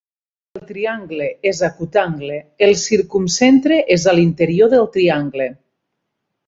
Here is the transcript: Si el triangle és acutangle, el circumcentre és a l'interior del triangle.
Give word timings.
Si 0.51 0.59
el 0.59 0.61
triangle 0.69 1.27
és 1.49 1.59
acutangle, 1.67 2.39
el 2.69 2.73
circumcentre 2.87 3.79
és 3.99 4.09
a 4.13 4.19
l'interior 4.21 4.77
del 4.77 4.93
triangle. 4.99 5.53